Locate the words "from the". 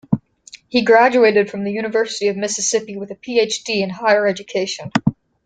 1.51-1.71